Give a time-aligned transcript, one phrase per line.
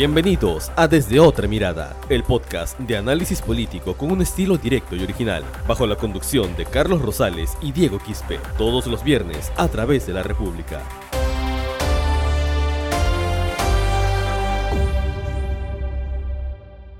[0.00, 5.02] Bienvenidos a Desde Otra Mirada, el podcast de análisis político con un estilo directo y
[5.02, 10.06] original, bajo la conducción de Carlos Rosales y Diego Quispe, todos los viernes a través
[10.06, 10.80] de la República.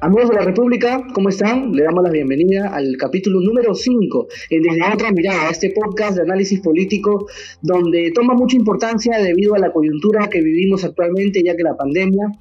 [0.02, 1.72] Amigos de la República, ¿cómo están?
[1.72, 6.22] Le damos la bienvenida al capítulo número 5 en Desde Otra Mirada, este podcast de
[6.22, 7.26] análisis político
[7.60, 12.32] donde toma mucha importancia debido a la coyuntura que vivimos actualmente, ya que la pandemia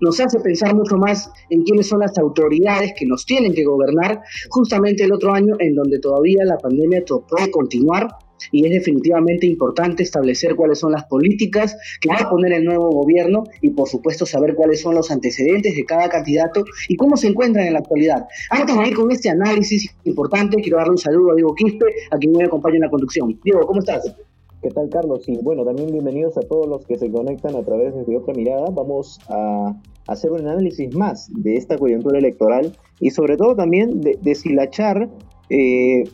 [0.00, 4.20] nos hace pensar mucho más en quiénes son las autoridades que nos tienen que gobernar
[4.48, 8.06] justamente el otro año en donde todavía la pandemia puede continuar
[8.52, 12.90] y es definitivamente importante establecer cuáles son las políticas que va a poner el nuevo
[12.90, 17.28] gobierno y por supuesto saber cuáles son los antecedentes de cada candidato y cómo se
[17.28, 18.26] encuentran en la actualidad.
[18.50, 22.18] Antes de ir con este análisis importante, quiero darle un saludo a Diego Quispe, a
[22.18, 23.38] quien me acompaña en la conducción.
[23.44, 24.14] Diego, ¿cómo estás?
[24.62, 25.28] ¿Qué tal, Carlos?
[25.28, 28.68] Y bueno, también bienvenidos a todos los que se conectan a través de otra mirada.
[28.70, 29.72] Vamos a
[30.08, 35.08] hacer un análisis más de esta coyuntura electoral y sobre todo también de deshilachar
[35.48, 36.04] eh,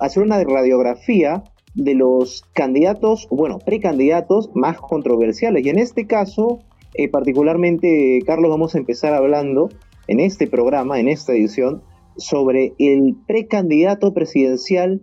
[0.00, 1.44] hacer una radiografía
[1.74, 5.64] de los candidatos, bueno, precandidatos más controversiales.
[5.64, 6.60] Y en este caso,
[6.94, 9.68] eh, particularmente, Carlos, vamos a empezar hablando
[10.08, 11.82] en este programa, en esta edición,
[12.16, 15.02] sobre el precandidato presidencial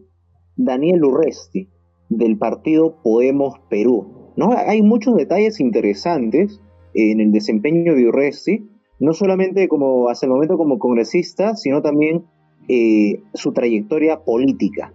[0.55, 1.69] Daniel Urresti,
[2.09, 4.33] del partido Podemos Perú.
[4.35, 4.49] ¿no?
[4.51, 6.61] Hay muchos detalles interesantes
[6.93, 8.69] en el desempeño de Urresti,
[8.99, 12.25] no solamente como hasta el momento como congresista, sino también
[12.67, 14.93] eh, su trayectoria política.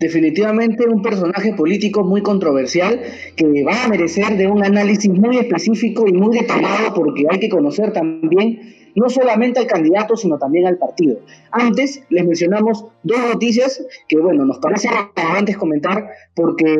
[0.00, 3.00] Definitivamente un personaje político muy controversial
[3.34, 7.48] que va a merecer de un análisis muy específico y muy detallado porque hay que
[7.48, 8.60] conocer también
[8.94, 11.20] no solamente al candidato, sino también al partido.
[11.50, 16.76] Antes les mencionamos dos noticias que, bueno, nos parece relevantes comentar porque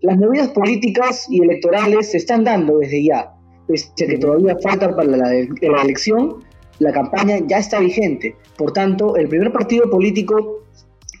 [0.00, 3.34] las movidas políticas y electorales se están dando desde ya,
[3.66, 6.36] pese a que todavía falta para la, la elección,
[6.78, 8.36] la campaña ya está vigente.
[8.56, 10.62] Por tanto, el primer partido político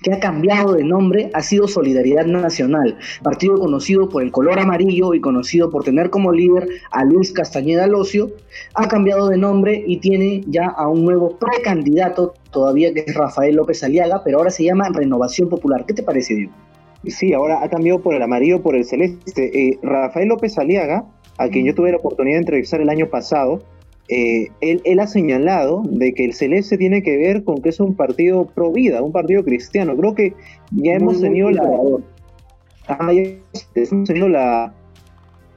[0.02, 5.14] que ha cambiado de nombre ha sido Solidaridad Nacional, partido conocido por el color amarillo
[5.14, 8.30] y conocido por tener como líder a Luis Castañeda Locio,
[8.74, 13.56] ha cambiado de nombre y tiene ya a un nuevo precandidato todavía que es Rafael
[13.56, 15.84] López Aliaga, pero ahora se llama Renovación Popular.
[15.86, 16.52] ¿Qué te parece, Diego?
[17.06, 19.68] Sí, ahora ha cambiado por el amarillo, por el celeste.
[19.68, 21.04] Eh, Rafael López Aliaga,
[21.38, 23.62] a quien yo tuve la oportunidad de entrevistar el año pasado,
[24.08, 27.94] eh, él, ha señalado de que el Celeste tiene que ver con que es un
[27.94, 29.94] partido pro vida, un partido cristiano.
[29.96, 30.32] Creo que
[30.70, 31.62] ya hemos tenido la,
[33.74, 34.74] hemos tenido la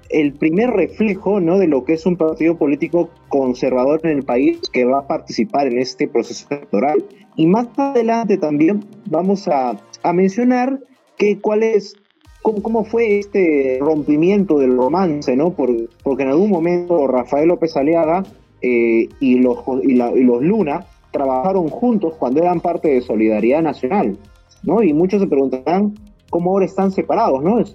[0.10, 1.58] el primer reflejo ¿no?
[1.58, 5.68] de lo que es un partido político conservador en el país que va a participar
[5.68, 7.06] en este proceso electoral.
[7.38, 9.80] Y más adelante también vamos a,
[10.14, 10.80] mencionar
[11.18, 11.96] que cuál es
[12.42, 15.52] ¿Cómo, fue este rompimiento del romance, no?
[15.52, 18.24] porque en algún momento Rafael López Aliaga
[18.62, 24.18] eh, y, los, y, los Luna trabajaron juntos cuando eran parte de Solidaridad Nacional,
[24.64, 24.82] ¿no?
[24.82, 25.94] Y muchos se preguntarán
[26.30, 27.60] cómo ahora están separados, ¿no?
[27.60, 27.66] Eh,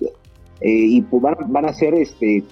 [0.61, 2.43] y van, a ser este,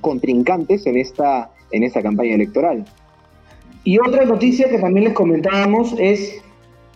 [0.00, 2.84] contrincantes en esta, en esta campaña electoral.
[3.82, 6.42] Y otra noticia que también les comentábamos es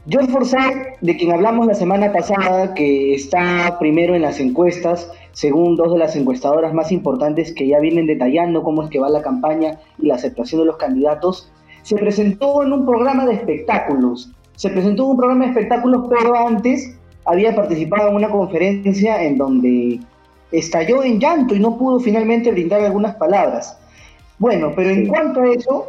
[0.07, 5.77] George Forsyth, de quien hablamos la semana pasada, que está primero en las encuestas, según
[5.77, 9.23] dos de las encuestadoras más importantes que ya vienen detallando cómo es que va la
[9.23, 11.51] campaña y la aceptación de los candidatos,
[11.81, 14.31] se presentó en un programa de espectáculos.
[14.57, 19.39] Se presentó en un programa de espectáculos, pero antes había participado en una conferencia en
[19.39, 20.01] donde
[20.53, 23.79] estalló en llanto y no pudo finalmente brindar algunas palabras.
[24.39, 25.89] Bueno, pero en cuanto a eso,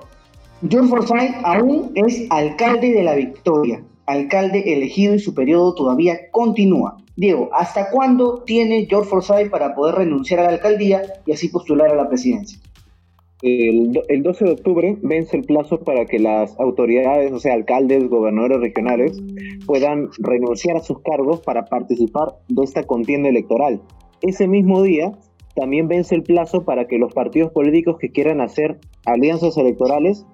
[0.70, 6.98] George Forsyth aún es alcalde de la Victoria alcalde elegido y su periodo todavía continúa.
[7.16, 11.92] Diego, ¿hasta cuándo tiene George Forsyth para poder renunciar a la alcaldía y así postular
[11.92, 12.60] a la presidencia?
[13.42, 18.60] El, 12 de octubre vence el plazo para que las autoridades, o sea, alcaldes, gobernadores
[18.60, 19.22] regionales,
[19.66, 23.82] puedan renunciar a sus cargos para participar de esta contienda electoral.
[24.22, 25.12] Ese mismo día
[25.54, 30.26] también vence el plazo para que los partidos políticos que quieran hacer alianzas electorales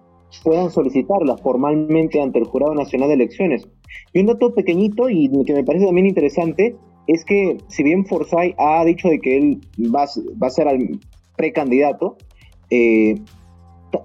[0.43, 3.67] puedan solicitarlas formalmente ante el Jurado Nacional de Elecciones.
[4.13, 6.75] Y un dato pequeñito y que me parece también interesante
[7.07, 9.61] es que si bien Forsyth ha dicho de que él
[9.93, 10.99] va, a ser al
[11.35, 12.17] precandidato,
[12.69, 13.15] eh,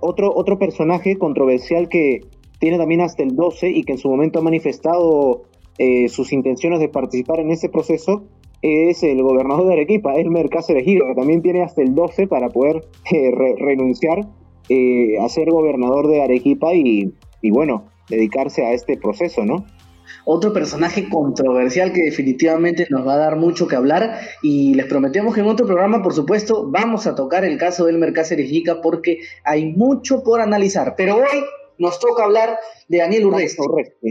[0.01, 2.21] otro, otro personaje controversial que
[2.59, 5.45] tiene también hasta el 12 y que en su momento ha manifestado
[5.79, 8.25] eh, sus intenciones de participar en ese proceso
[8.63, 12.49] es el gobernador de Arequipa, Elmer Cáceres Giro, que también tiene hasta el 12 para
[12.49, 14.27] poder eh, renunciar
[14.69, 17.13] eh, a ser gobernador de Arequipa y,
[17.51, 19.65] bueno, dedicarse a este proceso, ¿no?
[20.25, 25.35] otro personaje controversial que definitivamente nos va a dar mucho que hablar y les prometemos
[25.35, 29.21] que en otro programa, por supuesto, vamos a tocar el caso del Mercáceres Yica porque
[29.45, 30.95] hay mucho por analizar.
[30.97, 31.45] Pero hoy
[31.79, 32.59] nos toca hablar
[32.89, 33.63] de Daniel Urresti,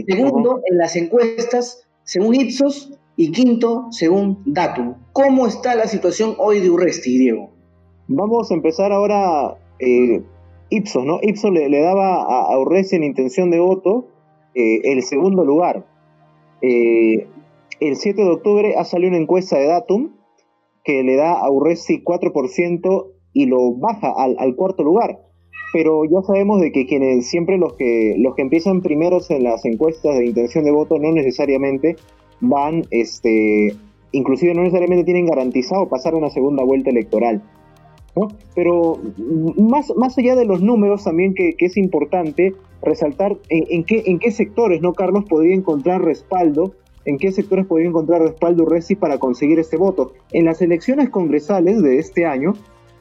[0.06, 4.94] segundo en las encuestas según Ipsos y quinto según Datum.
[5.12, 7.50] ¿Cómo está la situación hoy de Urresti, Diego?
[8.08, 10.22] Vamos a empezar ahora eh,
[10.68, 11.20] Ipsos, ¿no?
[11.22, 14.08] Ipsos le, daba a, Urresti en intención de voto
[14.54, 15.86] eh, el segundo lugar.
[16.62, 17.26] Eh,
[17.80, 20.12] el 7 de octubre ha salido una encuesta de Datum
[20.82, 25.20] que le da a Urresti 4% y lo baja al, al, cuarto lugar.
[25.72, 29.64] Pero ya sabemos de que quienes siempre los que los que empiezan primeros en las
[29.64, 31.96] encuestas de intención de voto no necesariamente
[32.40, 33.74] van, este,
[34.12, 37.42] inclusive no necesariamente tienen garantizado pasar una segunda vuelta electoral.
[38.54, 38.98] Pero
[39.56, 44.30] más, más allá de los números también que, es importante resaltar en, qué, en qué
[44.30, 46.72] sectores, ¿no, Carlos, podría encontrar respaldo,
[47.04, 50.12] en qué sectores podría encontrar respaldo Resi para conseguir este voto.
[50.32, 52.54] En las elecciones congresales de este año,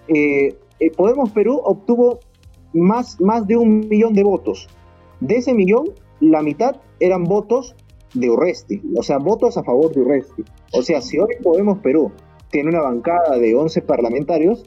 [0.07, 2.19] eh, eh, Podemos Perú obtuvo
[2.73, 4.67] más, más de un millón de votos.
[5.21, 7.75] De ese millón, la mitad eran votos
[8.13, 10.43] de Urresti, o sea, votos a favor de Urresti.
[10.73, 12.11] O sea, si hoy Podemos Perú
[12.51, 14.65] tiene una bancada de 11 parlamentarios,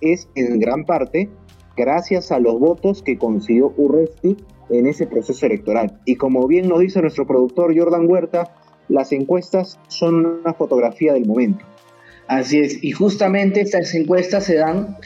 [0.00, 1.28] es en gran parte
[1.76, 4.36] gracias a los votos que consiguió Urresti
[4.70, 6.00] en ese proceso electoral.
[6.04, 8.54] Y como bien nos dice nuestro productor Jordan Huerta,
[8.88, 11.64] las encuestas son una fotografía del momento.
[12.28, 14.96] Así es, y justamente estas encuestas se dan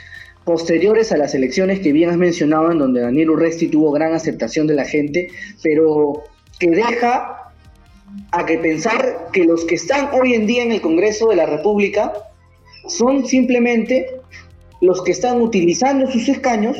[0.45, 4.67] posteriores a las elecciones que bien has mencionado, en donde Daniel Urresti tuvo gran aceptación
[4.67, 5.29] de la gente,
[5.63, 6.25] pero
[6.59, 7.53] que deja
[8.33, 11.47] a que pensar que los que están hoy en día en el Congreso de la
[11.47, 12.13] República
[12.89, 14.20] son simplemente
[14.81, 16.77] los que están utilizando sus escaños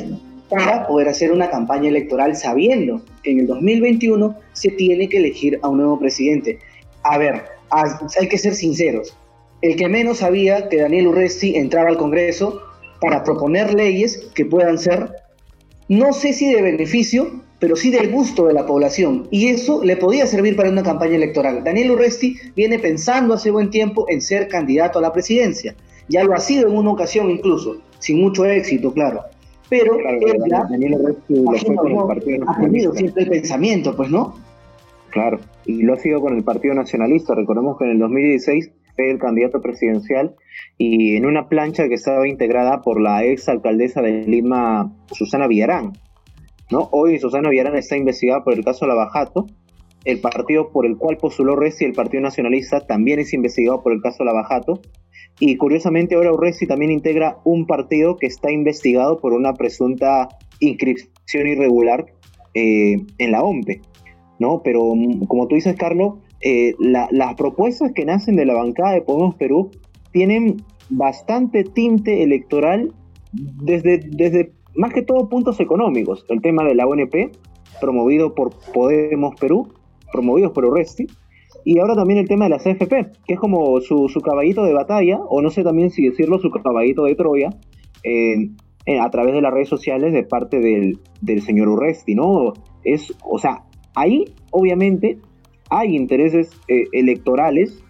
[0.49, 5.59] para poder hacer una campaña electoral sabiendo que en el 2021 se tiene que elegir
[5.61, 6.59] a un nuevo presidente.
[7.03, 9.17] A ver, hay que ser sinceros.
[9.61, 12.61] El que menos sabía que Daniel Urresti entraba al Congreso
[12.99, 15.11] para proponer leyes que puedan ser,
[15.87, 19.27] no sé si de beneficio, pero sí del gusto de la población.
[19.31, 21.63] Y eso le podía servir para una campaña electoral.
[21.63, 25.75] Daniel Urresti viene pensando hace buen tiempo en ser candidato a la presidencia.
[26.09, 29.21] Ya lo ha sido en una ocasión incluso sin mucho éxito, claro.
[29.69, 30.99] Pero ha tenido
[32.93, 34.35] siempre el pensamiento, pues, ¿no?
[35.11, 37.35] Claro, y lo ha sido con el Partido Nacionalista.
[37.35, 40.35] Recordemos que en el 2016 fue el candidato presidencial
[40.77, 45.93] y en una plancha que estaba integrada por la ex alcaldesa de Lima, Susana Villarán.
[46.69, 46.89] ¿no?
[46.91, 49.47] Hoy Susana Villarán está investigada por el caso Lavajato.
[50.03, 54.01] El partido por el cual postuló Resti, el Partido Nacionalista, también es investigado por el
[54.01, 54.81] caso Lavajato.
[55.39, 60.29] Y curiosamente ahora Urresti también integra un partido que está investigado por una presunta
[60.59, 62.05] inscripción irregular
[62.53, 63.81] eh, en la OMPE,
[64.39, 64.61] ¿no?
[64.63, 69.01] Pero mm, como tú dices, Carlos, eh, las propuestas que nacen de la bancada de
[69.01, 69.71] Podemos Perú
[70.11, 72.93] tienen bastante tinte electoral
[73.31, 76.25] desde, desde más que todo puntos económicos.
[76.29, 77.31] El tema de la ONP,
[77.79, 79.69] promovido por Podemos Perú,
[80.11, 81.07] promovidos por Urresti,
[81.63, 85.19] y ahora también el tema de las AFP, que es como su, caballito de batalla,
[85.27, 87.49] o no sé también si decirlo, su caballito de Troya,
[88.99, 92.53] a través de las redes sociales de parte del, señor Urresti, ¿no?
[92.83, 93.65] Es, o sea,
[93.95, 95.19] ahí obviamente
[95.69, 97.83] hay intereses eh, electorales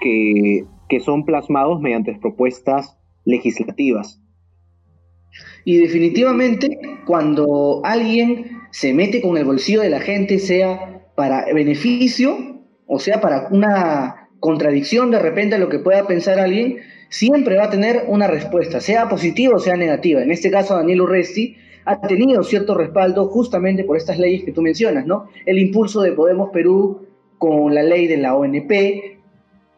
[0.00, 4.20] que, que son plasmados mediante propuestas legislativas.
[5.64, 12.51] Y definitivamente cuando alguien se mete con el bolsillo de la gente, sea para beneficio
[12.86, 17.64] o sea, para una contradicción de repente a lo que pueda pensar alguien, siempre va
[17.64, 20.22] a tener una respuesta, sea positiva o sea negativa.
[20.22, 24.62] En este caso, Daniel Urresti ha tenido cierto respaldo justamente por estas leyes que tú
[24.62, 25.28] mencionas, ¿no?
[25.46, 27.06] El impulso de Podemos Perú
[27.38, 28.72] con la ley de la ONP,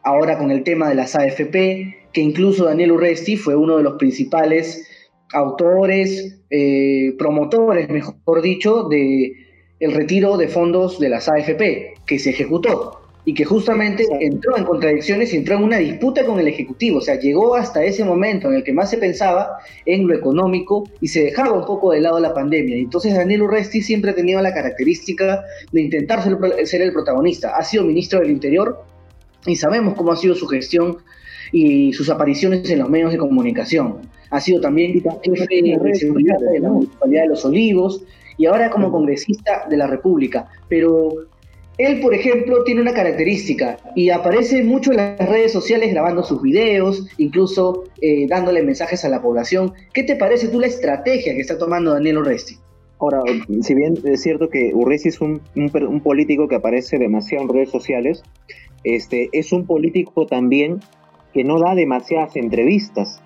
[0.03, 3.95] ahora con el tema de las AFP, que incluso Daniel Urresti fue uno de los
[3.95, 4.87] principales
[5.33, 9.33] autores, eh, promotores, mejor dicho, de
[9.81, 14.65] el retiro de fondos de las AFP, que se ejecutó y que justamente entró en
[14.65, 16.99] contradicciones y entró en una disputa con el Ejecutivo.
[16.99, 20.85] O sea, llegó hasta ese momento en el que más se pensaba en lo económico
[21.01, 22.77] y se dejaba un poco de lado la pandemia.
[22.77, 25.43] Entonces Daniel Urresti siempre ha tenido la característica
[25.73, 27.57] de intentar ser, el protagonista.
[27.57, 28.85] Ha sido ministro del Interior
[29.47, 30.99] y sabemos cómo ha sido su gestión
[31.51, 34.01] y sus apariciones en los medios de comunicación.
[34.31, 38.05] Ha sido también jefe de seguridad de la Municipalidad de Los Olivos
[38.37, 40.49] y ahora como congresista de la República.
[40.69, 41.29] Pero
[41.79, 46.41] él, por ejemplo, tiene una característica y aparece mucho en las redes sociales grabando sus
[46.41, 49.73] videos, incluso eh, dándole mensajes a la población.
[49.93, 52.57] ¿Qué te parece tú la estrategia que está tomando Daniel Oresti?
[53.01, 53.23] Ahora,
[53.61, 57.71] si bien es cierto que Urresti es un, un, político que aparece demasiado en redes
[57.71, 58.23] sociales,
[58.85, 60.79] este, es un político también
[61.33, 63.21] que no da demasiadas entrevistas,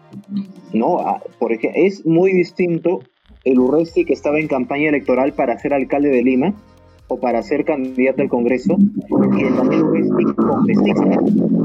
[0.73, 1.01] ¿no?
[1.01, 3.01] Ah, Porque es muy distinto
[3.45, 6.55] el Urresti que estaba en campaña electoral para ser alcalde de Lima
[7.09, 8.77] o para ser candidato al Congreso
[9.37, 11.05] y el Daniel Urresti congresista.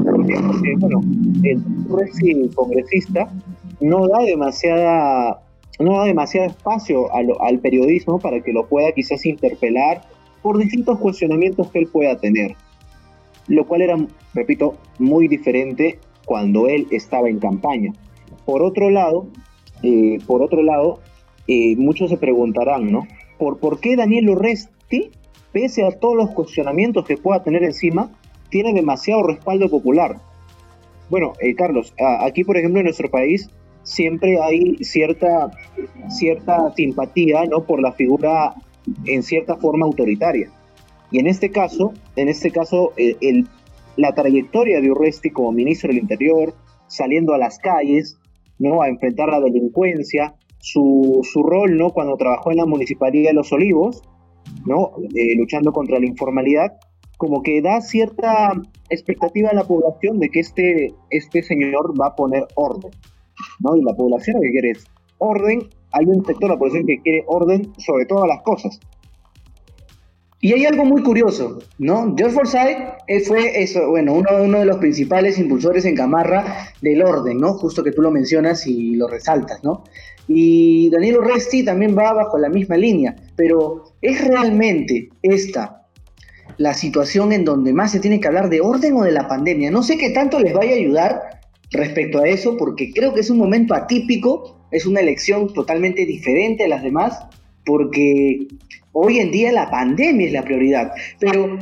[0.04, 1.00] Porque, bueno,
[1.42, 3.30] el congresista
[3.80, 5.40] no da demasiada
[5.80, 10.02] no da demasiado espacio al, periodismo para que lo pueda quizás interpelar
[10.42, 12.54] por distintos cuestionamientos que él pueda tener,
[13.48, 13.96] lo cual era,
[14.34, 17.92] repito, muy diferente cuando él estaba en campaña.
[18.44, 19.26] Por otro lado,
[19.82, 21.00] eh, por otro lado,
[21.48, 23.06] eh, muchos se preguntarán, ¿no?
[23.38, 25.10] ¿Por, ¿Por qué Daniel Urresti,
[25.54, 28.10] pese a todos los cuestionamientos que pueda tener encima,
[28.50, 30.16] tiene demasiado respaldo popular?
[31.08, 33.48] Bueno, eh, Carlos, aquí por ejemplo en nuestro país
[33.84, 35.52] siempre hay cierta,
[36.08, 37.62] cierta simpatía ¿no?
[37.62, 38.54] por la figura
[39.06, 40.50] en cierta forma autoritaria.
[41.12, 43.46] Y en este caso, en este caso el,
[43.96, 46.54] la trayectoria de Urresti como ministro del Interior,
[46.88, 48.18] saliendo a las calles,
[48.58, 48.82] ¿no?
[48.82, 51.90] a enfrentar la delincuencia, su, su rol ¿no?
[51.90, 54.02] cuando trabajó en la Municipalidad de Los Olivos,
[54.66, 54.92] ¿no?
[55.14, 56.76] Eh, luchando contra la informalidad,
[57.16, 58.52] como que da cierta
[58.90, 62.90] expectativa a la población de que este, este señor va a poner orden.
[63.60, 63.76] ¿no?
[63.76, 64.86] Y la población lo que quiere es
[65.18, 68.80] orden, hay un sector de la población que quiere orden sobre todas las cosas.
[70.44, 72.14] Y hay algo muy curioso, ¿no?
[72.18, 77.38] George Forsyth fue eso, bueno, uno, uno de los principales impulsores en Camarra del orden,
[77.38, 77.54] ¿no?
[77.54, 79.84] Justo que tú lo mencionas y lo resaltas, ¿no?
[80.28, 85.86] Y Daniel Urresti también va bajo la misma línea, pero ¿es realmente esta
[86.58, 89.70] la situación en donde más se tiene que hablar de orden o de la pandemia?
[89.70, 91.22] No sé qué tanto les vaya a ayudar
[91.70, 96.64] respecto a eso, porque creo que es un momento atípico, es una elección totalmente diferente
[96.64, 97.18] a las demás,
[97.64, 98.46] porque
[98.94, 100.92] hoy en día la pandemia es la prioridad.
[101.20, 101.58] Pero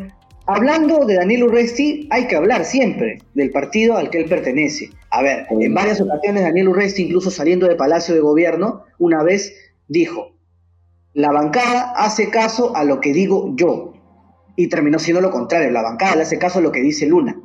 [0.47, 4.91] hablando de Daniel Urresti, hay que hablar siempre del partido al que él pertenece.
[5.11, 9.53] A ver, en varias ocasiones Daniel Urresti, incluso saliendo de Palacio de Gobierno, una vez
[9.89, 10.37] dijo,
[11.13, 13.95] la bancada hace caso a lo que digo yo.
[14.55, 17.41] Y terminó siendo lo contrario, la bancada le hace caso a lo que dice Luna.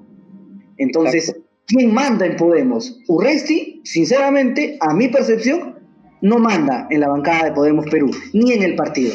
[0.77, 1.35] Entonces,
[1.67, 2.97] ¿Quién manda en Podemos?
[3.09, 5.75] Urresti, sinceramente, a mi percepción,
[6.21, 9.13] no manda en la bancada de Podemos Perú, ni en el partido.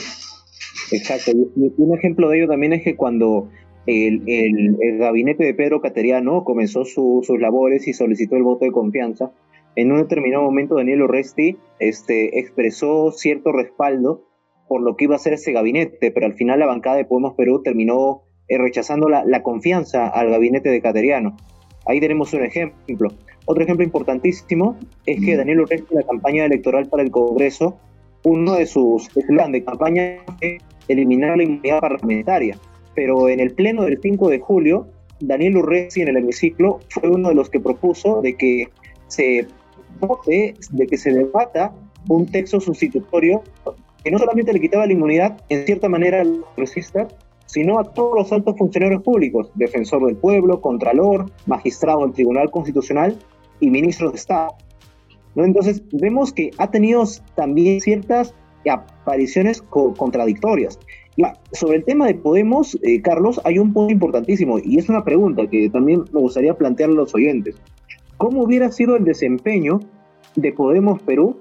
[0.92, 1.32] Exacto.
[1.32, 3.48] Y un ejemplo de ello también es que cuando
[3.86, 9.32] el, gabinete de Pedro Cateriano comenzó sus labores y solicitó el voto de confianza,
[9.74, 14.26] en un determinado momento Daniel Urresti este, expresó cierto respaldo
[14.68, 17.34] por lo que iba a ser ese gabinete, pero al final la bancada de Podemos
[17.34, 21.36] Perú terminó eh, rechazando la, la, confianza al gabinete de Cateriano.
[21.86, 23.10] Ahí tenemos un ejemplo.
[23.44, 27.78] Otro ejemplo importantísimo es que Daniel Urresti en la campaña electoral para el Congreso,
[28.24, 32.58] uno de sus planes de campaña fue eliminar la inmunidad parlamentaria.
[32.94, 34.86] Pero en el pleno del 5 de julio,
[35.20, 38.68] Daniel Urresti en el hemiciclo fue uno de los que propuso de que
[39.08, 39.46] se
[40.00, 41.72] vote, de que se debata
[42.08, 43.42] un texto sustitutorio
[44.02, 47.06] que no solamente le quitaba la inmunidad en cierta manera al congresista,
[47.46, 53.16] sino a todos los altos funcionarios públicos, defensor del pueblo, contralor, magistrado del Tribunal Constitucional
[53.60, 54.56] y ministro de Estado.
[55.36, 58.34] Entonces, vemos que ha tenido también ciertas
[58.70, 60.78] apariciones contradictorias.
[61.52, 65.46] Sobre el tema de Podemos, eh, Carlos, hay un punto importantísimo y es una pregunta
[65.46, 67.56] que también me gustaría plantearle a los oyentes.
[68.16, 69.80] ¿Cómo hubiera sido el desempeño
[70.36, 71.36] de Podemos Perú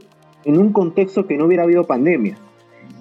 [0.46, 2.38] en un contexto que no hubiera habido pandemia?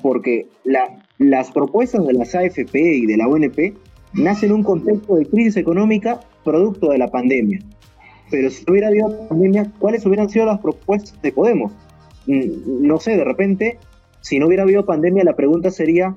[0.02, 3.74] Porque la, las propuestas de las AFP y de la ONP
[4.12, 7.60] nacen en un contexto de crisis económica producto de la pandemia.
[8.30, 11.72] Pero si hubiera habido pandemia, ¿cuáles hubieran sido las propuestas de Podemos?
[12.26, 13.78] Mm, no sé, de repente,
[14.20, 16.14] si no hubiera habido pandemia, la pregunta sería,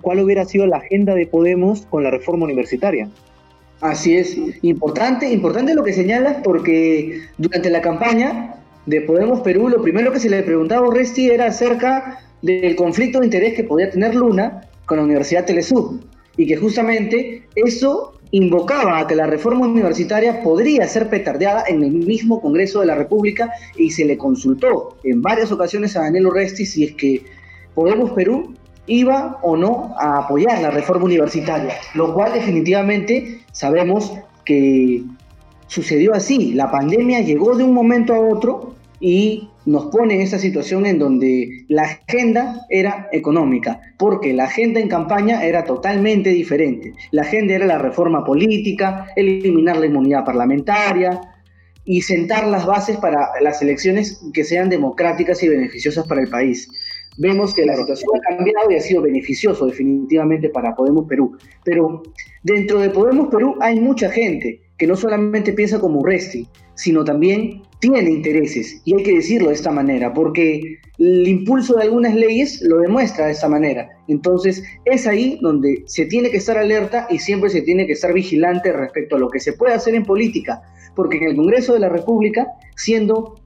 [0.00, 3.08] ¿cuál hubiera sido la agenda de Podemos con la reforma universitaria?
[3.80, 8.56] Así es, importante, importante lo que señalas porque durante la campaña
[8.86, 13.20] de Podemos Perú, lo primero que se le preguntaba a Resti era acerca del conflicto
[13.20, 16.00] de interés que podía tener Luna con la Universidad Telesur
[16.36, 21.92] y que justamente eso invocaba a que la reforma universitaria podría ser petardeada en el
[21.92, 26.66] mismo Congreso de la República y se le consultó en varias ocasiones a Daniel Urresti
[26.66, 27.24] si es que
[27.74, 28.54] Podemos Perú
[28.86, 34.12] iba o no a apoyar la reforma universitaria, lo cual definitivamente sabemos
[34.44, 35.02] que
[35.68, 36.54] sucedió así.
[36.54, 40.98] La pandemia llegó de un momento a otro y nos pone en esa situación en
[40.98, 46.92] donde la agenda era económica, porque la agenda en campaña era totalmente diferente.
[47.10, 51.20] La agenda era la reforma política, eliminar la inmunidad parlamentaria
[51.84, 56.68] y sentar las bases para las elecciones que sean democráticas y beneficiosas para el país.
[57.16, 61.36] vemos que la situación ha cambiado y ha sido beneficioso definitivamente para Podemos Perú.
[61.62, 62.02] Pero
[62.42, 67.62] dentro de Podemos Perú hay mucha gente que no solamente piensa como Urresti, sino también
[67.80, 70.60] tiene intereses, y hay que decirlo de esta manera, porque
[70.98, 73.88] el impulso de algunas leyes lo demuestra de esta manera.
[74.08, 78.12] Entonces, es ahí donde se tiene que estar alerta y siempre se tiene que estar
[78.12, 80.60] vigilante respecto a lo que se puede hacer en política,
[80.94, 83.40] porque en el Congreso de la República, siendo,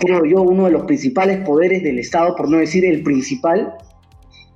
[0.00, 3.72] creo yo, uno de los principales poderes del Estado, por no decir el principal,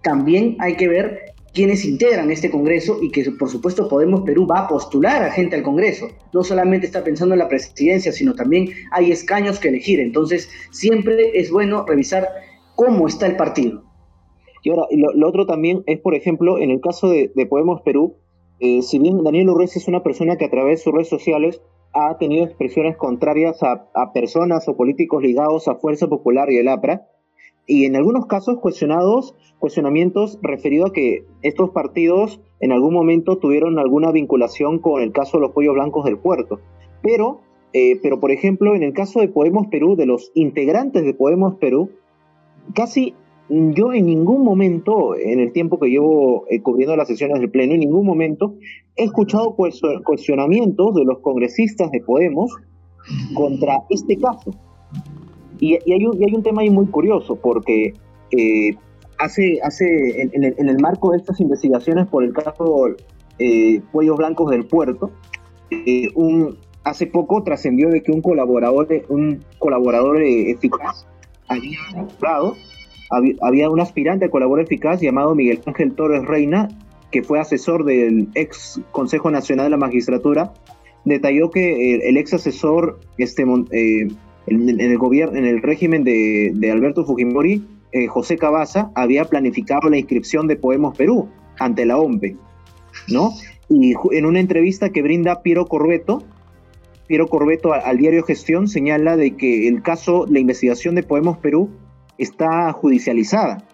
[0.02, 4.60] también hay que ver quienes integran este Congreso y que por supuesto Podemos Perú va
[4.60, 6.08] a postular a gente al Congreso.
[6.32, 10.00] No solamente está pensando en la presidencia, sino también hay escaños que elegir.
[10.00, 12.28] Entonces siempre es bueno revisar
[12.76, 13.82] cómo está el partido.
[14.62, 18.16] Y ahora, lo, otro también es, por ejemplo, en el caso de, Podemos Perú,
[18.60, 21.62] eh, si bien Daniel Urrez es una persona que a través de sus redes sociales
[21.92, 27.08] ha tenido expresiones contrarias a personas o políticos ligados a Fuerza Popular y el APRA,
[27.70, 33.78] y en algunos casos cuestionados, cuestionamientos referidos a que estos partidos en algún momento tuvieron
[33.78, 36.58] alguna vinculación con el caso de los pollos blancos del puerto.
[37.00, 41.14] Pero, eh, pero por ejemplo, en el caso de Podemos Perú, de los integrantes de
[41.14, 41.90] Podemos Perú,
[42.74, 43.14] casi
[43.48, 47.74] yo en ningún momento, en el tiempo que llevo eh, cubriendo las sesiones del Pleno,
[47.74, 48.56] en ningún momento
[48.96, 52.52] he escuchado cuestionamientos de los congresistas de Podemos
[53.32, 54.50] contra este caso.
[55.60, 57.92] Y, hay, un, hay, un, tema ahí muy curioso, porque
[58.30, 58.74] eh,
[59.18, 62.88] hace, hace en, el, marco de estas investigaciones por el caso
[63.38, 65.10] eh, Blancos del Puerto,
[65.70, 71.06] eh, un, hace poco trascendió de que un colaborador, un colaborador eficaz
[71.48, 71.78] había
[73.10, 76.68] había, había un aspirante colaborador eficaz llamado Miguel Ángel Torres Reina,
[77.10, 80.52] que fue asesor del ex Consejo Nacional de la Magistratura,
[81.04, 83.44] detalló que el, ex asesor este,
[84.46, 89.98] en, el gobierno, en el régimen de, Alberto Fujimori, eh, José Cabaza había planificado la
[89.98, 91.28] inscripción de Podemos Perú
[91.58, 92.36] ante la OMPE,
[93.08, 93.32] ¿no?
[93.68, 96.22] Y en una entrevista que brinda Piero Corbeto,
[97.06, 101.70] Piero Corbeto al, diario Gestión señala de que el caso, la investigación de Podemos Perú
[102.18, 103.64] está judicializada,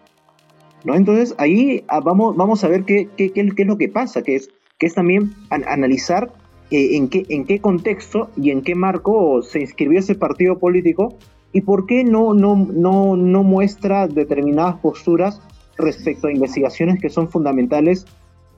[0.84, 0.94] ¿no?
[0.94, 4.36] Entonces ahí ah, vamos, vamos a ver qué, qué, qué, es lo que pasa, que
[4.36, 6.32] es, que es también analizar
[6.70, 11.16] eh, en, qué, en qué contexto y en qué marco se inscribió ese partido político
[11.52, 15.40] y por qué no, no, no, no muestra determinadas posturas
[15.78, 18.06] respecto a investigaciones que son fundamentales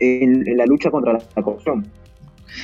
[0.01, 1.87] en, la lucha contra la, corrupción.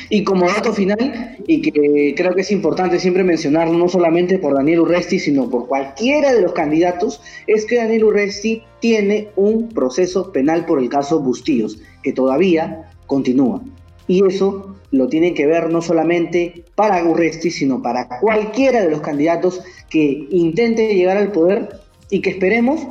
[0.09, 4.55] Y como dato final, y que creo que es importante siempre mencionar, no solamente por
[4.55, 10.33] Daniel Urresti, sino por cualquiera de los candidatos, es que Daniel Urresti tiene un proceso
[10.33, 13.63] penal por el caso Bustillos, que todavía continúa.
[14.09, 19.01] Y eso lo tienen que ver no solamente para Gurresti, sino para cualquiera de los
[19.01, 21.81] candidatos que intente llegar al poder
[22.11, 22.87] y que esperemos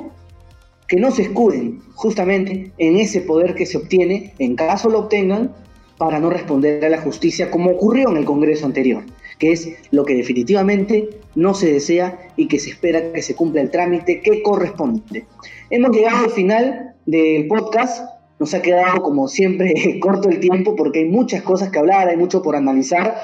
[0.89, 5.56] que no se escuden justamente en ese poder que se obtiene, en caso lo obtengan,
[5.98, 9.04] para no responder a la justicia como ocurrió en el Congreso anterior,
[9.39, 13.62] que es lo que definitivamente no se desea y que se espera que se cumpla
[13.62, 15.26] el trámite que corresponde.
[15.70, 18.10] Hemos llegado al final del podcast.
[18.44, 22.18] Nos ha quedado, como siempre, corto el tiempo porque hay muchas cosas que hablar, hay
[22.18, 23.16] mucho por analizar.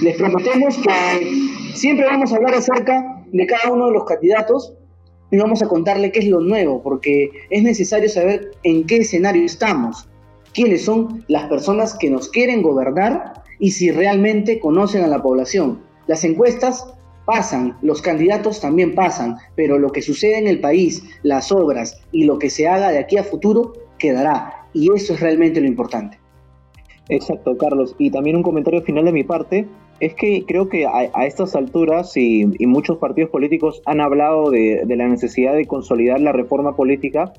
[0.00, 4.72] Les prometemos que siempre vamos a hablar acerca de cada uno de los candidatos
[5.30, 9.44] y vamos a contarle qué es lo nuevo, porque es necesario saber en qué escenario
[9.44, 10.08] estamos,
[10.54, 15.82] quiénes son las personas que nos quieren gobernar y si realmente conocen a la población.
[16.06, 16.86] Las encuestas
[17.26, 22.24] pasan, los candidatos también pasan, pero lo que sucede en el país, las obras y
[22.24, 24.61] lo que se haga de aquí a futuro quedará.
[24.72, 26.18] Y eso es realmente lo importante.
[27.08, 27.94] Exacto, Carlos.
[27.98, 29.66] Y también un comentario final de mi parte
[30.00, 35.08] es que creo que a, estas alturas y, muchos partidos políticos han hablado de, la
[35.08, 37.32] necesidad de consolidar la reforma política.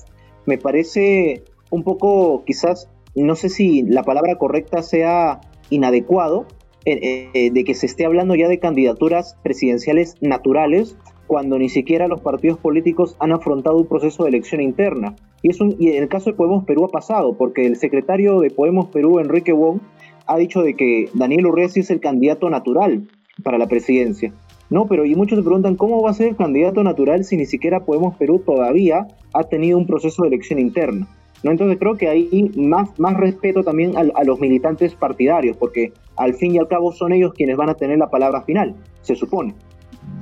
[0.45, 6.45] Me parece un poco, quizás, no sé si la palabra correcta sea inadecuado,
[6.85, 12.07] eh, eh, de que se esté hablando ya de candidaturas presidenciales naturales cuando ni siquiera
[12.07, 15.15] los partidos políticos han afrontado un proceso de elección interna.
[15.41, 18.49] Y, es y en el caso de Podemos Perú ha pasado, porque el secretario de
[18.49, 19.79] Podemos Perú, Enrique Wong,
[20.25, 23.07] ha dicho de que Daniel Urresti es el candidato natural
[23.43, 24.33] para la presidencia.
[24.69, 27.45] No, pero y muchos se preguntan cómo va a ser el candidato natural si ni
[27.45, 31.07] siquiera Podemos Perú todavía ha tenido un proceso de elección interna.
[31.43, 31.51] ¿no?
[31.51, 36.55] Entonces creo que hay más, más respeto también a, los militantes partidarios, porque al fin
[36.55, 39.53] y al cabo son ellos quienes van a tener la palabra final, se supone.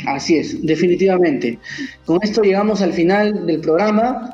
[0.07, 1.59] Así es, definitivamente.
[2.05, 4.29] Con esto llegamos al final del programa.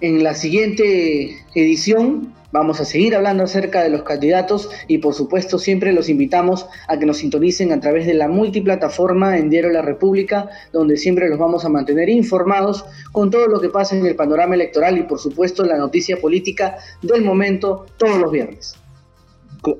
[0.00, 5.58] En la siguiente edición Vamos a seguir hablando acerca de los candidatos y por supuesto
[5.58, 9.82] siempre los invitamos a que nos sintonicen a través de la multiplataforma en Diario La
[9.82, 14.14] República, donde siempre los vamos a mantener informados con todo lo que pasa en el
[14.14, 18.76] panorama electoral y por supuesto la noticia política del momento todos los viernes.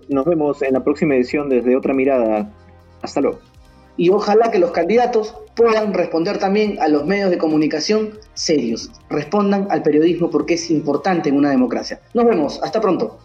[0.09, 2.51] Nos vemos en la próxima edición desde otra mirada.
[3.03, 3.54] Hasta luego
[3.97, 8.91] y ojalá que los candidatos puedan responder también a los medios de comunicación serios.
[9.09, 12.01] Respondan al periodismo porque es importante en una democracia.
[12.13, 13.19] Nos vemos, hasta pronto.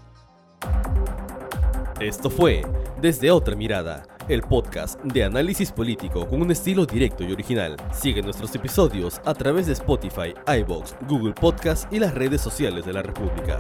[2.00, 2.62] Esto fue
[3.02, 7.76] Desde Otra Mirada, el podcast de análisis político con un estilo directo y original.
[7.92, 12.94] Sigue nuestros episodios a través de Spotify, iBox, Google Podcast y las redes sociales de
[12.94, 13.60] la República.